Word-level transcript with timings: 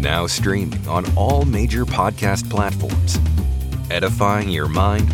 Now 0.00 0.26
streaming 0.26 0.88
on 0.88 1.04
all 1.14 1.44
major 1.44 1.84
podcast 1.84 2.48
platforms, 2.48 3.18
edifying 3.90 4.48
your 4.48 4.66
mind, 4.66 5.12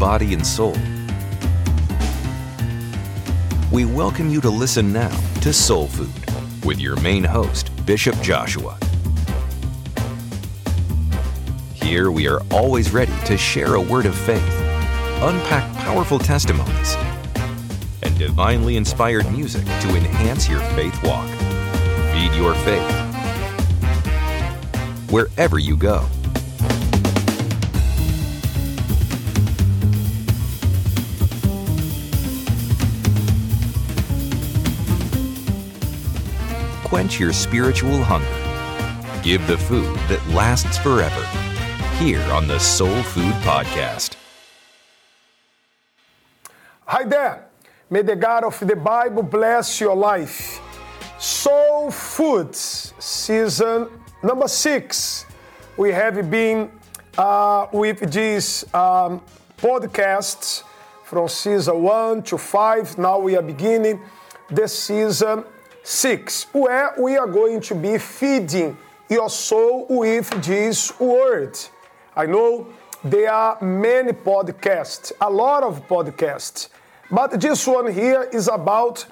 body, 0.00 0.34
and 0.34 0.44
soul. 0.44 0.76
We 3.70 3.84
welcome 3.84 4.30
you 4.30 4.40
to 4.40 4.50
listen 4.50 4.92
now 4.92 5.16
to 5.42 5.52
Soul 5.52 5.86
Food 5.86 6.10
with 6.64 6.80
your 6.80 7.00
main 7.00 7.22
host, 7.22 7.70
Bishop 7.86 8.20
Joshua. 8.20 8.76
Here 11.74 12.10
we 12.10 12.26
are 12.26 12.40
always 12.50 12.92
ready 12.92 13.14
to 13.26 13.38
share 13.38 13.76
a 13.76 13.80
word 13.80 14.06
of 14.06 14.14
faith, 14.16 14.42
unpack 15.22 15.72
powerful 15.76 16.18
testimonies, 16.18 16.96
and 18.02 18.18
divinely 18.18 18.76
inspired 18.76 19.30
music 19.30 19.64
to 19.66 19.96
enhance 19.96 20.48
your 20.48 20.60
faith 20.70 21.00
walk. 21.04 21.28
Feed 22.18 22.34
your 22.34 22.52
faith 22.66 22.90
wherever 25.08 25.60
you 25.60 25.76
go. 25.76 26.04
Quench 36.82 37.20
your 37.20 37.32
spiritual 37.32 38.02
hunger. 38.02 38.26
Give 39.22 39.46
the 39.46 39.56
food 39.56 39.96
that 40.08 40.20
lasts 40.30 40.76
forever. 40.76 41.24
Here 42.02 42.20
on 42.32 42.48
the 42.48 42.58
Soul 42.58 43.00
Food 43.04 43.34
Podcast. 43.44 44.16
Hi 46.84 47.04
there. 47.04 47.46
May 47.88 48.02
the 48.02 48.16
God 48.16 48.42
of 48.42 48.58
the 48.58 48.74
Bible 48.74 49.22
bless 49.22 49.80
your 49.80 49.94
life. 49.94 50.60
Soul 51.18 51.90
Food, 51.90 52.54
season 52.54 53.88
number 54.22 54.46
six. 54.46 55.26
We 55.76 55.90
have 55.90 56.30
been 56.30 56.70
uh, 57.16 57.66
with 57.72 58.12
these 58.12 58.62
um, 58.72 59.20
podcasts 59.56 60.62
from 61.02 61.28
season 61.28 61.82
one 61.82 62.22
to 62.22 62.38
five. 62.38 62.96
Now 62.98 63.18
we 63.18 63.36
are 63.36 63.42
beginning 63.42 64.00
the 64.50 64.68
season 64.68 65.42
six, 65.82 66.46
where 66.52 66.94
we 66.96 67.16
are 67.16 67.26
going 67.26 67.62
to 67.62 67.74
be 67.74 67.98
feeding 67.98 68.78
your 69.08 69.28
soul 69.28 69.86
with 69.90 70.30
this 70.44 71.00
word. 71.00 71.58
I 72.14 72.26
know 72.26 72.68
there 73.02 73.32
are 73.32 73.60
many 73.60 74.12
podcasts, 74.12 75.10
a 75.20 75.28
lot 75.28 75.64
of 75.64 75.84
podcasts, 75.88 76.68
but 77.10 77.40
this 77.40 77.66
one 77.66 77.92
here 77.92 78.22
is 78.32 78.46
about 78.46 79.04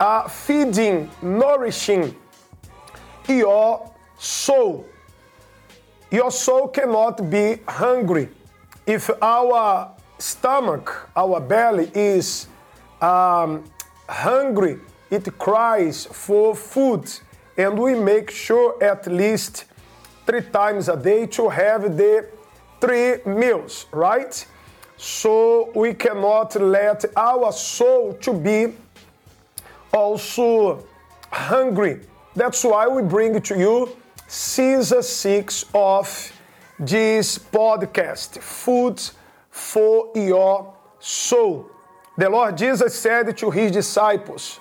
uh, 0.00 0.28
feeding, 0.28 1.10
nourishing 1.22 2.14
your 3.28 3.92
soul. 4.18 4.86
Your 6.10 6.30
soul 6.30 6.68
cannot 6.68 7.28
be 7.30 7.58
hungry 7.66 8.28
if 8.86 9.10
our 9.20 9.94
stomach, 10.18 11.10
our 11.14 11.40
belly 11.40 11.90
is 11.94 12.48
um, 13.00 13.64
hungry. 14.08 14.78
It 15.10 15.38
cries 15.38 16.06
for 16.06 16.54
food, 16.54 17.10
and 17.56 17.78
we 17.78 17.94
make 17.94 18.30
sure 18.30 18.82
at 18.82 19.06
least 19.06 19.66
three 20.26 20.42
times 20.42 20.88
a 20.88 20.96
day 20.96 21.26
to 21.26 21.48
have 21.48 21.96
the 21.96 22.26
three 22.80 23.16
meals, 23.26 23.86
right? 23.92 24.46
So 24.96 25.70
we 25.74 25.94
cannot 25.94 26.60
let 26.60 27.04
our 27.16 27.52
soul 27.52 28.14
to 28.14 28.32
be 28.32 28.74
also 29.98 30.84
hungry. 31.32 32.00
That's 32.34 32.62
why 32.64 32.86
we 32.86 33.02
bring 33.02 33.40
to 33.40 33.58
you 33.58 33.96
season 34.26 35.02
six 35.02 35.64
of 35.74 36.06
this 36.78 37.38
podcast, 37.38 38.38
Food 38.40 39.02
for 39.50 40.12
Your 40.14 40.72
Soul. 41.00 41.70
The 42.16 42.28
Lord 42.30 42.56
Jesus 42.56 42.94
said 42.94 43.36
to 43.36 43.50
his 43.50 43.72
disciples 43.72 44.60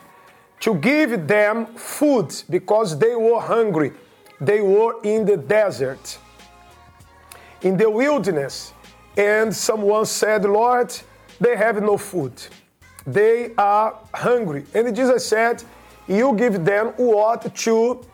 to 0.60 0.74
give 0.76 1.28
them 1.28 1.68
food 1.76 2.34
because 2.50 2.98
they 2.98 3.16
were 3.16 3.40
hungry. 3.40 3.92
They 4.42 4.62
were 4.62 4.96
in 5.04 5.26
the 5.26 5.38
desert, 5.38 6.18
in 7.62 7.78
the 7.78 7.90
wilderness. 7.90 8.74
And 9.16 9.56
someone 9.56 10.06
said, 10.06 10.46
Lord, 10.46 10.94
they 11.40 11.56
have 11.56 11.82
no 11.82 11.98
food. 11.98 12.34
They 13.08 13.54
are 13.58 13.98
hungry. 14.14 14.66
And 14.74 14.94
Jesus 14.94 15.26
said, 15.26 15.64
You 16.08 16.36
give 16.36 16.66
them 16.66 16.88
what 16.98 17.56
to 17.56 18.06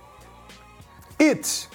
eat. 1.20 1.68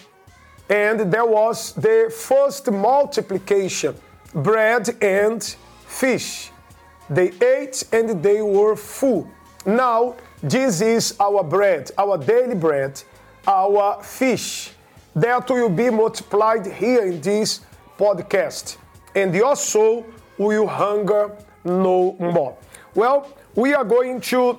And 0.71 1.12
there 1.12 1.27
was 1.27 1.73
the 1.73 2.15
first 2.17 2.71
multiplication 2.71 3.97
bread 4.33 4.89
and 5.03 5.43
fish. 5.87 6.51
They 7.11 7.33
ate 7.43 7.84
and 7.93 8.23
they 8.23 8.41
were 8.41 8.77
full. 8.77 9.29
Now, 9.67 10.15
this 10.43 10.81
is 10.81 11.17
our 11.19 11.43
bread, 11.43 11.91
our 11.99 12.19
daily 12.19 12.55
bread, 12.55 13.03
our 13.47 14.03
fish. 14.03 14.71
That 15.17 15.49
will 15.50 15.71
be 15.71 15.91
multiplied 15.91 16.67
here 16.67 17.05
in 17.06 17.21
this 17.21 17.62
podcast. 17.99 18.77
And 19.15 19.35
your 19.35 19.56
soul 19.56 20.06
will 20.37 20.67
hunger 20.67 21.37
no 21.65 22.17
more. 22.21 22.56
Well, 22.99 23.29
we 23.55 23.75
are 23.75 23.85
going 23.85 24.21
to 24.23 24.59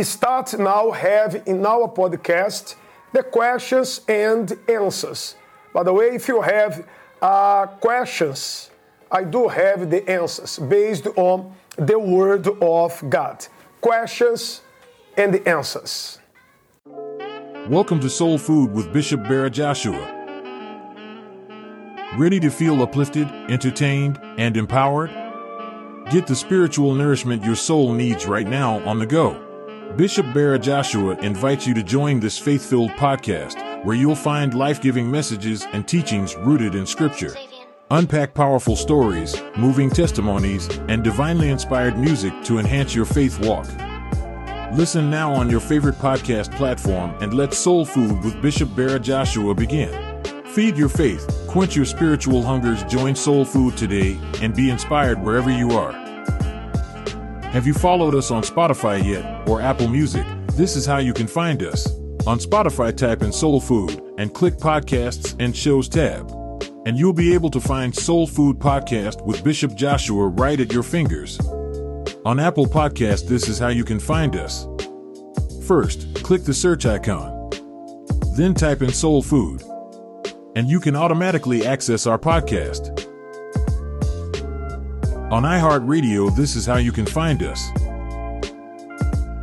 start 0.00 0.56
now 0.60 0.92
have 0.92 1.42
in 1.44 1.66
our 1.66 1.88
podcast 1.88 2.76
the 3.12 3.24
questions 3.24 4.00
and 4.06 4.56
answers. 4.68 5.34
By 5.74 5.82
the 5.82 5.92
way, 5.92 6.14
if 6.14 6.28
you 6.28 6.40
have 6.40 6.86
uh, 7.20 7.66
questions, 7.66 8.70
I 9.10 9.24
do 9.24 9.48
have 9.48 9.90
the 9.90 10.08
answers 10.08 10.60
based 10.60 11.08
on 11.16 11.52
the 11.74 11.98
Word 11.98 12.46
of 12.62 13.02
God. 13.10 13.44
Questions 13.80 14.60
and 15.16 15.34
the 15.34 15.44
answers. 15.48 16.20
Welcome 17.68 17.98
to 18.02 18.08
Soul 18.08 18.38
Food 18.38 18.72
with 18.72 18.92
Bishop 18.92 19.18
Bira 19.22 19.50
Joshua. 19.50 20.06
Ready 22.16 22.38
to 22.38 22.50
feel 22.50 22.80
uplifted, 22.80 23.26
entertained, 23.50 24.20
and 24.38 24.56
empowered? 24.56 25.21
Get 26.12 26.26
the 26.26 26.36
spiritual 26.36 26.94
nourishment 26.94 27.42
your 27.42 27.56
soul 27.56 27.94
needs 27.94 28.26
right 28.26 28.46
now 28.46 28.86
on 28.86 28.98
the 28.98 29.06
go. 29.06 29.32
Bishop 29.96 30.26
Bira 30.26 30.60
Joshua 30.60 31.16
invites 31.20 31.66
you 31.66 31.72
to 31.72 31.82
join 31.82 32.20
this 32.20 32.36
faith 32.38 32.68
filled 32.68 32.90
podcast 32.90 33.82
where 33.82 33.96
you'll 33.96 34.14
find 34.14 34.52
life 34.52 34.82
giving 34.82 35.10
messages 35.10 35.66
and 35.72 35.88
teachings 35.88 36.36
rooted 36.36 36.74
in 36.74 36.84
Scripture. 36.84 37.34
Unpack 37.90 38.34
powerful 38.34 38.76
stories, 38.76 39.40
moving 39.56 39.88
testimonies, 39.88 40.68
and 40.88 41.02
divinely 41.02 41.48
inspired 41.48 41.96
music 41.96 42.34
to 42.44 42.58
enhance 42.58 42.94
your 42.94 43.06
faith 43.06 43.40
walk. 43.46 43.66
Listen 44.74 45.08
now 45.08 45.32
on 45.32 45.48
your 45.48 45.60
favorite 45.60 45.94
podcast 45.94 46.54
platform 46.56 47.14
and 47.22 47.32
let 47.32 47.54
Soul 47.54 47.86
Food 47.86 48.22
with 48.22 48.42
Bishop 48.42 48.68
Bira 48.68 49.00
Joshua 49.00 49.54
begin. 49.54 50.22
Feed 50.44 50.76
your 50.76 50.90
faith, 50.90 51.46
quench 51.48 51.74
your 51.74 51.86
spiritual 51.86 52.42
hungers, 52.42 52.84
join 52.84 53.16
Soul 53.16 53.46
Food 53.46 53.78
today, 53.78 54.18
and 54.42 54.54
be 54.54 54.68
inspired 54.68 55.18
wherever 55.22 55.50
you 55.50 55.70
are. 55.70 56.01
Have 57.52 57.66
you 57.66 57.74
followed 57.74 58.14
us 58.14 58.30
on 58.30 58.42
Spotify 58.42 59.04
yet 59.04 59.46
or 59.46 59.60
Apple 59.60 59.86
Music? 59.86 60.24
This 60.52 60.74
is 60.74 60.86
how 60.86 60.96
you 60.96 61.12
can 61.12 61.26
find 61.26 61.62
us. 61.62 61.86
On 62.26 62.38
Spotify, 62.38 62.96
type 62.96 63.22
in 63.22 63.30
Soul 63.30 63.60
Food 63.60 64.00
and 64.16 64.32
click 64.32 64.54
Podcasts 64.54 65.36
and 65.38 65.54
Shows 65.54 65.86
tab. 65.86 66.30
And 66.86 66.96
you'll 66.96 67.12
be 67.12 67.34
able 67.34 67.50
to 67.50 67.60
find 67.60 67.94
Soul 67.94 68.26
Food 68.26 68.58
Podcast 68.58 69.22
with 69.26 69.44
Bishop 69.44 69.74
Joshua 69.74 70.28
right 70.28 70.58
at 70.58 70.72
your 70.72 70.82
fingers. 70.82 71.38
On 72.24 72.40
Apple 72.40 72.64
Podcast, 72.64 73.28
this 73.28 73.50
is 73.50 73.58
how 73.58 73.68
you 73.68 73.84
can 73.84 74.00
find 74.00 74.34
us. 74.34 74.66
First, 75.66 76.22
click 76.22 76.44
the 76.44 76.54
search 76.54 76.86
icon. 76.86 77.50
Then 78.34 78.54
type 78.54 78.80
in 78.80 78.94
Soul 78.94 79.20
Food. 79.20 79.62
And 80.56 80.70
you 80.70 80.80
can 80.80 80.96
automatically 80.96 81.66
access 81.66 82.06
our 82.06 82.18
podcast. 82.18 83.11
On 85.32 85.44
iHeartRadio, 85.44 86.36
this 86.36 86.56
is 86.56 86.66
how 86.66 86.76
you 86.76 86.92
can 86.92 87.06
find 87.06 87.42
us. 87.42 87.70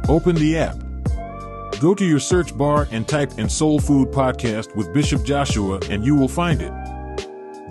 Open 0.07 0.36
the 0.36 0.56
app. 0.56 0.77
Go 1.80 1.95
to 1.95 2.06
your 2.06 2.19
search 2.19 2.56
bar 2.56 2.88
and 2.91 3.07
type 3.07 3.39
in 3.39 3.50
Soul 3.50 3.80
Food 3.80 4.09
Podcast 4.09 4.75
with 4.75 4.94
Bishop 4.94 5.24
Joshua, 5.24 5.80
and 5.89 6.06
you 6.06 6.13
will 6.13 6.27
find 6.27 6.62
it. 6.62 6.71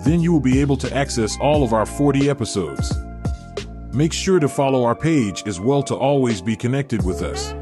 Then 0.03 0.19
you 0.19 0.33
will 0.33 0.41
be 0.41 0.59
able 0.59 0.75
to 0.75 0.93
access 0.93 1.37
all 1.39 1.63
of 1.63 1.71
our 1.71 1.85
40 1.85 2.29
episodes. 2.29 2.93
Make 3.93 4.11
sure 4.11 4.41
to 4.41 4.49
follow 4.49 4.83
our 4.83 4.95
page 4.95 5.43
as 5.47 5.61
well 5.61 5.81
to 5.83 5.95
always 5.95 6.41
be 6.41 6.57
connected 6.57 7.05
with 7.05 7.21
us. 7.21 7.53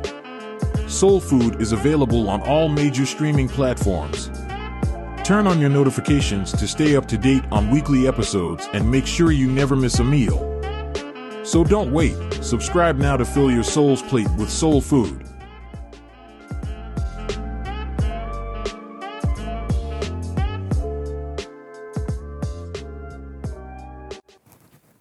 Soul 0.91 1.19
Food 1.19 1.61
is 1.61 1.71
available 1.71 2.31
on 2.31 2.41
all 2.41 2.67
major 2.67 3.05
streaming 3.05 3.47
platforms. 3.47 4.31
Turn 5.23 5.45
on 5.45 5.59
your 5.59 5.69
notifications 5.69 6.53
to 6.53 6.65
stay 6.67 6.95
up 6.95 7.05
to 7.09 7.17
date 7.17 7.43
on 7.51 7.69
weekly 7.69 8.07
episodes 8.07 8.69
and 8.71 8.89
make 8.89 9.05
sure 9.05 9.31
you 9.31 9.51
never 9.51 9.75
miss 9.75 9.99
a 9.99 10.03
meal. 10.03 10.46
So 11.47 11.63
don't 11.63 11.93
wait. 11.93 12.17
Subscribe 12.43 12.97
now 12.97 13.15
to 13.15 13.23
fill 13.23 13.49
your 13.49 13.63
soul's 13.63 14.01
plate 14.01 14.27
with 14.37 14.49
soul 14.49 14.81
food. 14.81 15.23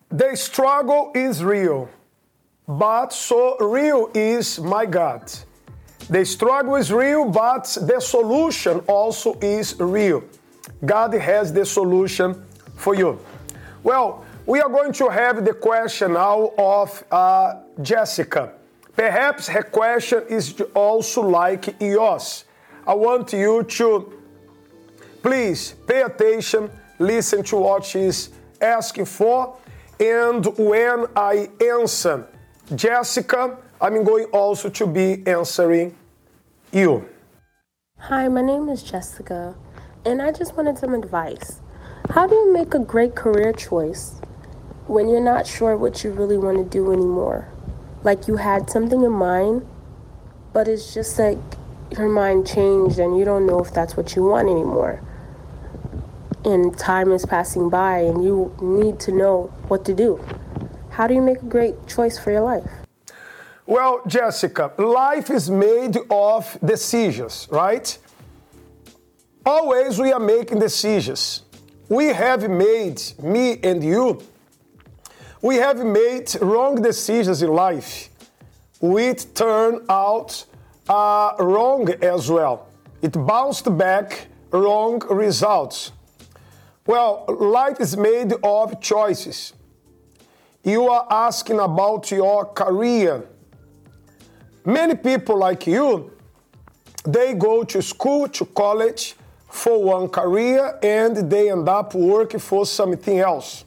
The 0.08 0.36
struggle 0.36 1.10
is 1.16 1.42
real, 1.42 1.88
but 2.68 3.12
so 3.12 3.58
real 3.58 4.12
is 4.14 4.60
my 4.60 4.86
God. 4.86 5.32
The 6.08 6.24
struggle 6.24 6.76
is 6.76 6.92
real, 6.92 7.28
but 7.28 7.76
the 7.82 7.98
solution 7.98 8.78
also 8.86 9.36
is 9.40 9.74
real. 9.80 10.22
God 10.84 11.12
has 11.12 11.52
the 11.52 11.66
solution 11.66 12.40
for 12.76 12.94
you. 12.94 13.18
Well, 13.82 14.24
we 14.46 14.60
are 14.60 14.68
going 14.68 14.92
to 14.92 15.08
have 15.08 15.44
the 15.44 15.52
question 15.52 16.12
now 16.12 16.52
of 16.56 17.04
uh, 17.10 17.54
Jessica. 17.82 18.52
Perhaps 18.94 19.48
her 19.48 19.64
question 19.64 20.22
is 20.28 20.60
also 20.72 21.22
like 21.22 21.74
yours. 21.80 22.44
I 22.86 22.94
want 22.94 23.32
you 23.32 23.64
to 23.64 24.12
please 25.20 25.74
pay 25.86 26.02
attention, 26.02 26.70
listen 27.00 27.42
to 27.42 27.56
what 27.56 27.84
she's 27.84 28.30
asking 28.60 29.06
for, 29.06 29.58
and 29.98 30.46
when 30.56 31.06
I 31.16 31.50
answer 31.60 32.28
Jessica, 32.74 33.58
I'm 33.80 34.04
going 34.04 34.26
also 34.26 34.70
to 34.70 34.86
be 34.86 35.26
answering 35.26 35.96
you. 36.70 37.08
Hi, 37.98 38.28
my 38.28 38.42
name 38.42 38.68
is 38.68 38.84
Jessica, 38.84 39.56
and 40.04 40.22
I 40.22 40.30
just 40.30 40.56
wanted 40.56 40.78
some 40.78 40.94
advice. 40.94 41.60
How 42.10 42.28
do 42.28 42.36
you 42.36 42.52
make 42.52 42.74
a 42.74 42.78
great 42.78 43.16
career 43.16 43.52
choice 43.52 44.20
when 44.86 45.08
you're 45.08 45.20
not 45.20 45.46
sure 45.46 45.76
what 45.76 46.04
you 46.04 46.10
really 46.10 46.36
want 46.36 46.58
to 46.58 46.64
do 46.64 46.92
anymore? 46.92 47.48
Like 48.04 48.28
you 48.28 48.36
had 48.36 48.70
something 48.70 49.02
in 49.02 49.12
mind, 49.12 49.66
but 50.52 50.68
it's 50.68 50.94
just 50.94 51.18
like 51.18 51.38
your 51.90 52.08
mind 52.08 52.46
changed 52.46 52.98
and 52.98 53.18
you 53.18 53.24
don't 53.24 53.46
know 53.46 53.60
if 53.60 53.72
that's 53.72 53.96
what 53.96 54.14
you 54.14 54.24
want 54.24 54.48
anymore. 54.48 55.02
And 56.44 56.76
time 56.78 57.10
is 57.10 57.26
passing 57.26 57.68
by 57.68 57.98
and 57.98 58.22
you 58.22 58.54
need 58.60 59.00
to 59.00 59.12
know 59.12 59.52
what 59.68 59.84
to 59.86 59.94
do. 59.94 60.20
How 60.90 61.06
do 61.06 61.14
you 61.14 61.22
make 61.22 61.42
a 61.42 61.46
great 61.46 61.86
choice 61.88 62.18
for 62.18 62.30
your 62.30 62.42
life? 62.42 62.70
Well, 63.66 64.02
Jessica, 64.06 64.72
life 64.78 65.28
is 65.28 65.50
made 65.50 65.98
of 66.08 66.56
decisions, 66.64 67.48
right? 67.50 67.98
Always 69.44 69.98
we 69.98 70.12
are 70.12 70.20
making 70.20 70.60
decisions. 70.60 71.42
We 71.88 72.06
have 72.06 72.48
made, 72.48 73.02
me 73.20 73.58
and 73.62 73.82
you, 73.82 74.22
we 75.42 75.56
have 75.56 75.84
made 75.84 76.34
wrong 76.40 76.80
decisions 76.80 77.42
in 77.42 77.50
life, 77.50 78.08
which 78.80 79.32
turn 79.34 79.84
out 79.88 80.44
uh, 80.88 81.34
wrong 81.38 81.88
as 82.02 82.30
well. 82.30 82.68
It 83.02 83.12
bounced 83.12 83.76
back 83.76 84.28
wrong 84.50 85.02
results. 85.10 85.92
Well, 86.86 87.24
life 87.28 87.80
is 87.80 87.96
made 87.96 88.32
of 88.42 88.80
choices. 88.80 89.52
You 90.62 90.88
are 90.88 91.06
asking 91.10 91.60
about 91.60 92.10
your 92.10 92.46
career. 92.46 93.28
Many 94.64 94.94
people 94.96 95.38
like 95.38 95.66
you, 95.66 96.12
they 97.04 97.34
go 97.34 97.62
to 97.64 97.82
school, 97.82 98.28
to 98.28 98.44
college 98.46 99.14
for 99.48 99.82
one 99.82 100.08
career 100.08 100.78
and 100.82 101.30
they 101.30 101.50
end 101.50 101.68
up 101.68 101.94
working 101.94 102.40
for 102.40 102.66
something 102.66 103.18
else. 103.18 103.65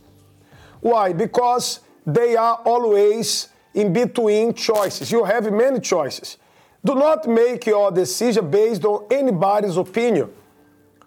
Why? 0.82 1.14
Because 1.14 1.82
they 2.06 2.36
are 2.36 2.62
always 2.66 3.50
in 3.74 3.94
between 3.94 4.54
choices. 4.54 5.12
You 5.12 5.24
have 5.24 5.52
many 5.52 5.80
choices. 5.80 6.38
Do 6.84 6.96
not 6.96 7.28
make 7.28 7.66
your 7.66 7.92
decision 7.92 8.50
based 8.50 8.86
on 8.86 9.06
anybody's 9.12 9.76
opinion, 9.76 10.30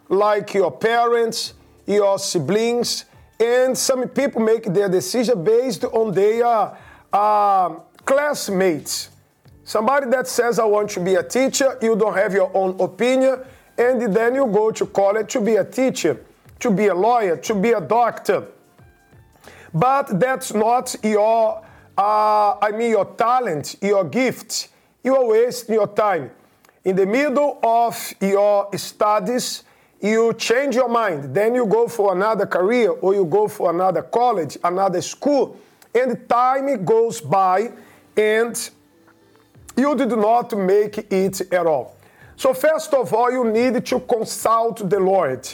like 0.09 0.53
your 0.55 0.71
parents, 0.71 1.55
your 1.87 2.19
siblings, 2.19 3.07
and 3.41 3.77
some 3.77 4.07
people 4.09 4.43
make 4.43 4.65
their 4.65 4.89
decision 4.89 5.43
based 5.43 5.85
on 5.85 6.13
their 6.13 6.77
uh, 7.13 7.69
classmates. 8.05 9.09
Somebody 9.65 10.11
that 10.11 10.27
says, 10.27 10.59
I 10.59 10.65
want 10.65 10.91
to 10.91 11.01
be 11.01 11.15
a 11.15 11.23
teacher, 11.23 11.79
you 11.81 11.97
don't 11.97 12.15
have 12.15 12.35
your 12.35 12.51
own 12.55 12.79
opinion, 12.79 13.41
and 13.79 14.15
then 14.15 14.35
you 14.35 14.47
go 14.47 14.71
to 14.71 14.87
college 14.87 15.33
to 15.33 15.41
be 15.41 15.57
a 15.57 15.65
teacher, 15.65 16.23
to 16.61 16.71
be 16.71 16.89
a 16.89 16.95
lawyer, 16.95 17.37
to 17.39 17.55
be 17.55 17.73
a 17.73 17.81
doctor. 17.81 18.47
But 19.75 20.21
that's 20.21 20.53
not 20.55 20.95
your, 21.03 21.65
uh, 21.97 22.55
I 22.61 22.73
mean, 22.73 22.91
your 22.91 23.07
talent, 23.17 23.77
your 23.81 24.05
gift 24.05 24.69
you 25.03 25.17
are 25.17 25.27
wasting 25.27 25.75
your 25.75 25.89
time. 25.89 26.31
In 26.85 26.97
the 26.97 27.07
middle 27.07 27.59
of 27.63 28.15
your 28.21 28.69
studies, 28.77 29.65
you 30.01 30.33
change 30.35 30.75
your 30.75 30.89
mind. 30.89 31.35
Then 31.35 31.55
you 31.55 31.67
go 31.67 31.89
for 31.89 32.15
another 32.15 32.47
career 32.47 32.91
or 32.91 33.15
you 33.15 33.25
go 33.25 33.49
for 33.49 33.71
another 33.71 34.03
college, 34.03 34.59
another 34.63 35.01
school, 35.01 35.59
and 35.95 36.29
time 36.29 36.85
goes 36.85 37.21
by 37.21 37.73
and 38.17 38.71
you 39.77 39.97
did 39.97 40.11
not 40.11 40.57
make 40.57 40.99
it 40.99 41.41
at 41.53 41.67
all. 41.67 41.97
So, 42.37 42.53
first 42.53 42.93
of 42.95 43.13
all, 43.13 43.31
you 43.31 43.45
need 43.45 43.85
to 43.87 44.01
consult 44.01 44.89
the 44.89 44.99
Lord. 44.99 45.49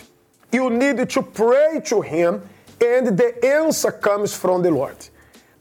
You 0.53 0.71
need 0.71 1.09
to 1.11 1.23
pray 1.23 1.81
to 1.87 2.01
Him, 2.01 2.43
and 2.81 3.17
the 3.17 3.45
answer 3.45 3.93
comes 3.93 4.35
from 4.35 4.63
the 4.63 4.71
Lord. 4.71 4.97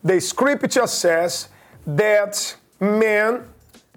The 0.04 0.20
scripture 0.22 0.88
says 0.88 1.50
that 1.86 2.56
man 2.80 3.46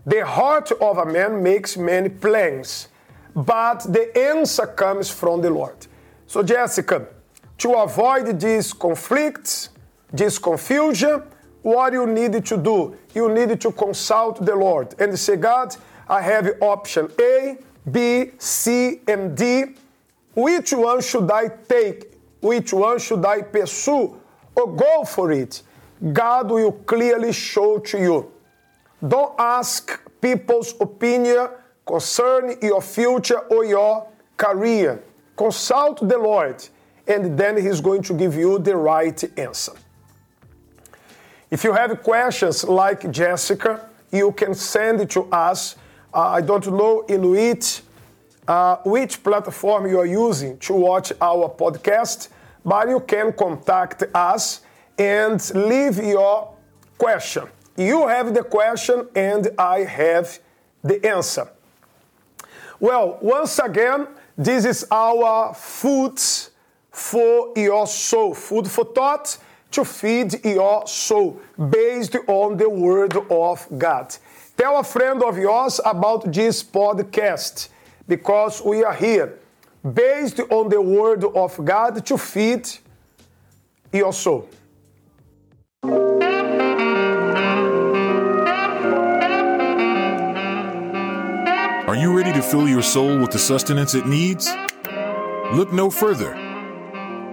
the 0.07 0.25
heart 0.25 0.73
of 0.73 0.99
a 0.99 1.05
man 1.05 1.43
makes 1.43 1.77
many 1.77 2.09
plans, 2.09 2.89
but 3.37 3.81
the 3.81 4.17
answer 4.19 4.67
comes 4.67 5.11
from 5.11 5.43
the 5.43 5.51
Lord. 5.51 5.87
So, 6.27 6.43
Jessica, 6.43 7.07
to 7.59 7.75
avoid 7.75 8.41
these 8.41 8.73
conflicts, 8.73 9.69
this 10.11 10.39
confusion, 10.39 11.23
what 11.63 11.93
you 11.93 12.07
need 12.07 12.45
to 12.47 12.57
do? 12.57 12.97
You 13.15 13.29
need 13.29 13.61
to 13.61 13.73
consult 13.73 14.45
the 14.45 14.57
Lord 14.57 14.95
and 14.99 15.19
say, 15.19 15.37
God, 15.37 15.77
I 16.09 16.23
have 16.23 16.51
option 16.63 17.11
A, 17.21 17.59
B, 17.91 18.31
C, 18.39 19.01
and 19.07 19.37
D. 19.37 19.77
Which 20.35 20.73
one 20.73 21.03
should 21.03 21.31
I 21.31 21.49
take? 21.69 22.15
Which 22.41 22.73
one 22.73 22.99
should 22.99 23.25
I 23.25 23.43
pursue 23.43 24.19
or 24.55 24.75
go 24.75 25.05
for 25.05 25.33
it? 25.33 25.63
God 26.13 26.51
will 26.51 26.73
clearly 26.73 27.33
show 27.33 27.79
to 27.79 27.99
you. 27.99 28.33
Don't 29.07 29.39
ask 29.39 30.01
people's 30.21 30.75
opinion 30.81 31.49
concerning 31.87 32.59
your 32.63 32.81
future 32.81 33.39
or 33.39 33.65
your 33.65 34.07
career. 34.37 35.03
Consult 35.37 36.07
the 36.07 36.19
Lord, 36.19 36.67
and 37.07 37.39
then 37.39 37.57
He's 37.57 37.81
going 37.81 38.03
to 38.03 38.15
give 38.15 38.35
you 38.35 38.59
the 38.59 38.77
right 38.77 39.39
answer. 39.39 39.73
If 41.51 41.65
you 41.65 41.73
have 41.73 42.03
questions 42.03 42.65
like 42.65 43.11
Jessica, 43.11 43.89
you 44.13 44.33
can 44.33 44.55
send 44.55 45.01
it 45.01 45.11
to 45.11 45.25
us. 45.33 45.77
Uh, 46.13 46.21
I 46.21 46.41
don't 46.41 46.67
know 46.67 47.03
in 47.09 47.29
which, 47.31 47.83
uh, 48.49 48.77
which 48.85 49.23
platform 49.23 49.87
you 49.87 49.99
are 49.99 50.07
using 50.07 50.59
to 50.59 50.75
watch 50.75 51.13
our 51.21 51.49
podcast, 51.49 52.29
but 52.65 52.89
you 52.89 53.01
can 53.01 53.33
contact 53.33 54.05
us 54.15 54.63
and 54.99 55.55
leave 55.55 55.97
your 55.97 56.53
question. 56.99 57.45
You 57.77 58.09
have 58.09 58.35
the 58.35 58.43
question 58.43 59.09
and 59.15 59.49
I 59.59 59.81
have 59.81 60.39
the 60.83 61.05
answer. 61.07 61.49
Well, 62.79 63.19
once 63.21 63.59
again, 63.59 64.09
this 64.37 64.65
is 64.65 64.87
our 64.91 65.55
food 65.55 66.19
for 66.91 67.53
your 67.57 67.87
soul, 67.87 68.35
food 68.35 68.69
for 68.69 68.85
thought 68.85 69.39
to 69.71 69.85
feed 69.85 70.45
your 70.45 70.87
soul 70.87 71.41
based 71.71 72.17
on 72.27 72.57
the 72.57 72.69
word 72.69 73.17
of 73.31 73.67
God. 73.79 74.15
Tell 74.57 74.79
a 74.79 74.85
friend 74.85 75.23
of 75.23 75.39
yours 75.39 75.81
about 75.85 76.33
this 76.33 76.63
podcast 76.63 77.69
because 78.11 78.61
we 78.61 78.83
are 78.83 78.93
here 78.93 79.39
based 79.95 80.41
on 80.51 80.69
the 80.69 80.83
word 80.83 81.25
of 81.25 81.65
God 81.65 82.05
to 82.05 82.19
feed 82.19 82.69
your 83.93 84.13
soul. 84.13 84.49
Are 91.87 91.97
you 91.97 92.17
ready 92.17 92.33
to 92.33 92.43
fill 92.43 92.69
your 92.69 92.83
soul 92.83 93.19
with 93.19 93.31
the 93.31 93.39
sustenance 93.39 93.95
it 93.95 94.07
needs? 94.07 94.51
Look 95.53 95.73
no 95.73 95.89
further. 95.89 96.35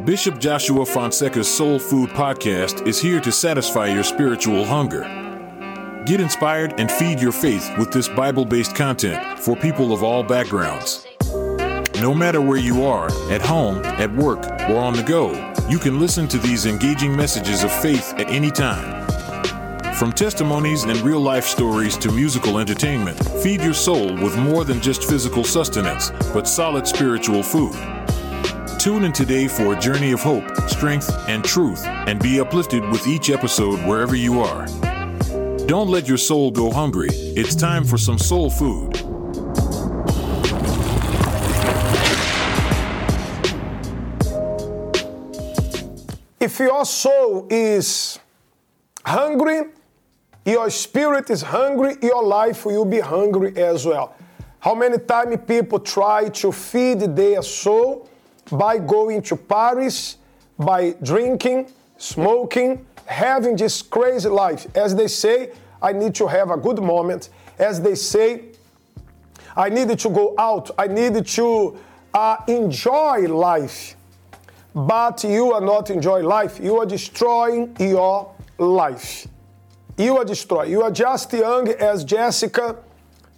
Bishop 0.06 0.40
Joshua 0.40 0.86
Fonseca's 0.86 1.48
Soul 1.48 1.80
Food 1.80 2.12
Podcast 2.12 2.88
is 2.88 3.02
here 3.02 3.20
to 3.20 3.32
satisfy 3.32 3.88
your 3.88 4.04
spiritual 4.04 4.64
hunger. 4.64 5.27
Get 6.08 6.22
inspired 6.22 6.80
and 6.80 6.90
feed 6.90 7.20
your 7.20 7.34
faith 7.34 7.70
with 7.78 7.92
this 7.92 8.08
Bible 8.08 8.46
based 8.46 8.74
content 8.74 9.38
for 9.38 9.58
people 9.58 9.92
of 9.92 10.04
all 10.04 10.24
backgrounds. 10.24 11.06
No 12.00 12.14
matter 12.14 12.40
where 12.40 12.58
you 12.58 12.86
are, 12.86 13.08
at 13.30 13.42
home, 13.42 13.84
at 13.84 14.10
work, 14.16 14.40
or 14.70 14.78
on 14.78 14.94
the 14.94 15.04
go, 15.04 15.34
you 15.68 15.78
can 15.78 16.00
listen 16.00 16.26
to 16.30 16.38
these 16.38 16.66
engaging 16.66 17.14
messages 17.14 17.62
of 17.66 17.74
faith 17.74 18.14
at 18.14 18.30
any 18.30 18.50
time. 18.52 19.06
From 19.96 20.14
testimonies 20.14 20.84
and 20.84 20.98
real 21.02 21.20
life 21.20 21.46
stories 21.46 21.98
to 21.98 22.10
musical 22.10 22.58
entertainment, 22.58 23.20
feed 23.44 23.60
your 23.60 23.74
soul 23.74 24.14
with 24.14 24.38
more 24.38 24.64
than 24.64 24.80
just 24.80 25.04
physical 25.04 25.44
sustenance, 25.44 26.12
but 26.34 26.48
solid 26.48 26.88
spiritual 26.88 27.44
food. 27.44 27.76
Tune 28.80 29.04
in 29.04 29.12
today 29.12 29.50
for 29.50 29.74
a 29.74 29.80
journey 29.82 30.14
of 30.14 30.22
hope, 30.22 30.56
strength, 30.70 31.12
and 31.28 31.44
truth, 31.44 31.86
and 31.86 32.18
be 32.24 32.40
uplifted 32.40 32.88
with 32.92 33.06
each 33.08 33.30
episode 33.30 33.86
wherever 33.86 34.16
you 34.16 34.40
are. 34.40 34.66
Don't 35.68 35.90
let 35.90 36.08
your 36.08 36.16
soul 36.16 36.50
go 36.50 36.72
hungry. 36.72 37.10
It's 37.12 37.54
time 37.54 37.84
for 37.84 37.98
some 37.98 38.18
soul 38.18 38.50
food. 38.50 38.96
If 46.40 46.58
your 46.60 46.86
soul 46.86 47.48
is 47.50 48.18
hungry, 49.06 49.64
your 50.46 50.70
spirit 50.70 51.30
is 51.30 51.42
hungry, 51.42 51.98
your 52.02 52.24
life 52.24 52.66
will 52.66 52.86
be 52.86 53.02
hungry 53.02 53.54
as 53.58 53.86
well. 53.86 54.16
How 54.60 54.74
many 54.74 54.98
times 55.00 55.36
people 55.46 55.82
try 55.82 56.30
to 56.30 56.54
feed 56.54 57.14
their 57.14 57.42
soul 57.42 58.10
by 58.50 58.78
going 58.78 59.22
to 59.24 59.36
parties, 59.36 60.16
by 60.58 60.92
drinking, 61.04 61.70
smoking, 61.98 62.86
having 63.08 63.56
this 63.56 63.82
crazy 63.82 64.30
life. 64.30 64.68
As 64.76 64.96
they 64.96 65.08
say, 65.08 65.52
I 65.82 65.94
need 65.94 66.16
to 66.16 66.28
have 66.28 66.52
a 66.52 66.58
good 66.58 66.82
moment. 66.82 67.30
As 67.58 67.82
they 67.82 67.96
say, 67.96 68.46
I 69.56 69.70
needed 69.70 70.00
to 70.00 70.10
go 70.10 70.36
out. 70.38 70.72
I 70.78 70.88
needed 70.88 71.26
to 71.28 71.78
uh, 72.14 72.38
enjoy 72.48 73.28
life. 73.28 73.96
But 74.76 75.24
you 75.24 75.54
are 75.54 75.62
not 75.62 75.90
enjoying 75.90 76.26
life. 76.26 76.60
You 76.60 76.78
are 76.78 76.86
destroying 76.86 77.76
your 77.80 78.32
life. 78.60 79.28
You 79.98 80.18
are 80.18 80.26
destroying. 80.26 80.70
You 80.70 80.84
are 80.84 80.92
just 80.92 81.34
young 81.34 81.70
as 81.70 82.04
Jessica. 82.04 82.76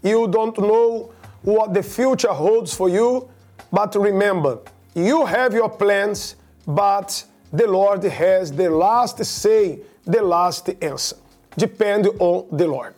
You 0.03 0.27
don't 0.27 0.57
know 0.57 1.13
what 1.43 1.73
the 1.73 1.83
future 1.83 2.33
holds 2.33 2.73
for 2.73 2.89
you. 2.89 3.29
But 3.71 3.95
remember, 3.95 4.59
you 4.93 5.25
have 5.25 5.53
your 5.53 5.69
plans, 5.69 6.35
but 6.67 7.23
the 7.51 7.67
Lord 7.67 8.03
has 8.03 8.51
the 8.51 8.69
last 8.69 9.23
say, 9.25 9.79
the 10.05 10.21
last 10.21 10.69
answer. 10.81 11.15
Depend 11.57 12.07
on 12.19 12.45
the 12.55 12.67
Lord. 12.67 12.95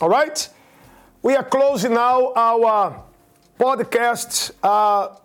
All 0.00 0.08
right? 0.08 0.48
We 1.22 1.36
are 1.36 1.44
closing 1.44 1.94
now 1.94 2.32
our 2.34 3.02
podcast 3.58 4.50
uh, 4.62 5.16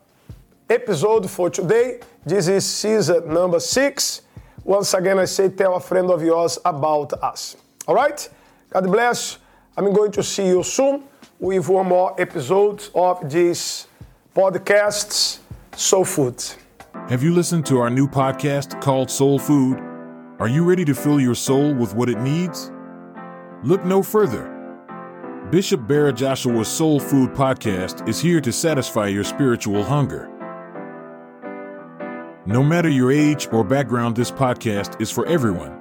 episode 0.70 1.30
for 1.30 1.50
today. 1.50 2.00
This 2.26 2.48
is 2.48 2.66
season 2.66 3.34
number 3.34 3.60
six. 3.60 4.22
Once 4.64 4.94
again, 4.94 5.18
I 5.18 5.26
say 5.26 5.50
tell 5.50 5.76
a 5.76 5.80
friend 5.80 6.12
of 6.12 6.22
yours 6.22 6.60
about 6.64 7.14
us. 7.24 7.56
All 7.88 7.96
right? 7.96 8.30
God 8.70 8.92
bless. 8.92 9.40
I'm 9.76 9.94
going 9.94 10.12
to 10.12 10.24
see 10.24 10.48
you 10.48 10.62
soon 10.62 11.04
with 11.40 11.68
one 11.70 11.88
more 11.88 12.20
episode 12.20 12.88
of 12.94 13.30
this 13.30 13.88
podcast, 14.36 15.40
Soul 15.76 16.06
Food. 16.06 16.44
Have 17.06 17.24
you 17.24 17.34
listened 17.34 17.66
to 17.68 17.80
our 17.80 17.90
new 17.90 18.06
podcast 18.06 18.82
called 18.82 19.10
Soul 19.10 19.40
Food? 19.40 19.80
Are 20.40 20.50
you 20.50 20.66
ready 20.66 20.84
to 20.84 20.94
fill 20.94 21.22
your 21.22 21.36
soul 21.36 21.74
with 21.74 21.96
what 21.96 22.10
it 22.10 22.20
needs? 22.20 22.70
Look 23.64 23.86
no 23.86 24.04
further. 24.04 24.54
Bishop 25.50 25.88
Bira 25.88 26.14
Joshua's 26.14 26.68
Soul 26.68 27.00
Food 27.00 27.30
podcast 27.30 28.06
is 28.10 28.20
here 28.20 28.42
to 28.42 28.52
satisfy 28.52 29.08
your 29.08 29.24
spiritual 29.24 29.86
hunger. 29.86 30.30
No 32.46 32.62
matter 32.62 32.90
your 32.90 33.10
age 33.10 33.48
or 33.54 33.64
background, 33.64 34.18
this 34.18 34.32
podcast 34.32 35.00
is 35.02 35.10
for 35.10 35.26
everyone. 35.28 35.80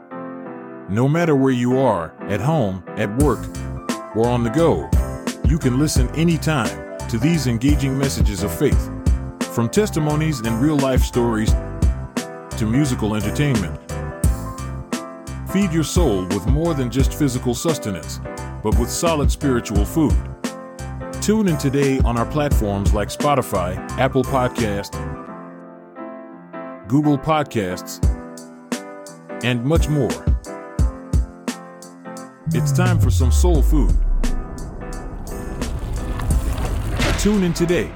No 0.89 1.09
matter 1.09 1.35
where 1.35 1.53
you 1.53 1.77
are, 1.77 2.15
at 2.31 2.41
home, 2.41 2.85
at 2.91 3.13
work, 3.17 3.45
or 4.15 4.29
on 4.29 4.45
the 4.45 4.51
go, 4.51 4.89
you 5.49 5.59
can 5.59 5.81
listen 5.81 6.09
anytime 6.15 6.97
to 7.09 7.19
these 7.19 7.49
engaging 7.49 7.99
messages 7.99 8.45
of 8.45 8.57
faith. 8.57 8.93
From 9.57 9.71
testimonies 9.71 10.41
and 10.41 10.61
real 10.61 10.77
life 10.77 11.01
stories 11.01 11.51
to 12.59 12.67
musical 12.67 13.15
entertainment. 13.15 13.81
Feed 15.51 15.73
your 15.73 15.83
soul 15.83 16.27
with 16.27 16.47
more 16.47 16.75
than 16.75 16.91
just 16.91 17.15
physical 17.15 17.55
sustenance, 17.55 18.21
but 18.63 18.79
with 18.79 18.91
solid 18.91 19.33
spiritual 19.33 19.87
food. 19.87 20.15
Tune 21.23 21.49
in 21.49 21.57
today 21.57 22.01
on 22.01 22.19
our 22.19 22.27
platforms 22.27 22.93
like 22.93 23.09
Spotify, 23.09 23.79
Apple 23.93 24.25
Podcast, 24.25 24.93
Google 26.87 27.17
Podcasts, 27.17 28.05
and 29.43 29.65
much 29.65 29.89
more. 29.89 30.11
It's 32.49 32.73
time 32.73 33.01
for 33.01 33.11
some 33.11 33.33
soul 33.33 33.63
food. 33.63 33.97
Tune 37.19 37.43
in 37.43 37.55
today 37.55 37.91